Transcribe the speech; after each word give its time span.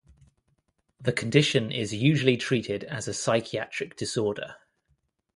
The 0.99 1.13
condition 1.13 1.71
is 1.71 1.93
usually 1.93 2.35
treated 2.35 2.83
as 2.85 3.07
a 3.07 3.13
psychiatric 3.13 3.95
disorder. 3.95 4.55